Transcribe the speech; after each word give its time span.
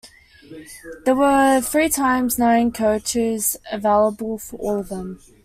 There 1.05 1.13
were 1.13 1.61
three 1.61 1.87
times 1.87 2.39
nine 2.39 2.71
"couches" 2.71 3.55
available 3.71 4.39
for 4.39 4.57
all 4.57 4.79
of 4.79 4.89
them. 4.89 5.19